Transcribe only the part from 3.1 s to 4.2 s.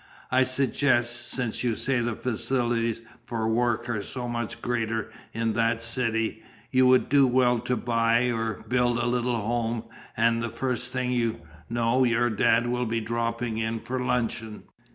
for work are